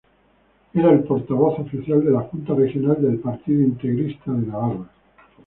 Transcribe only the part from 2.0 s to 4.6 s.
de la Junta Regional del Partido Integrista de